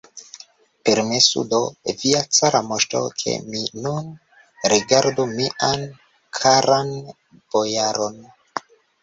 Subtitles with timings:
[0.87, 1.59] Permesu do,
[2.03, 4.09] via cara moŝto, ke mi nun
[4.75, 5.87] rigardu mian
[6.41, 6.91] karan
[7.29, 8.19] bojaron!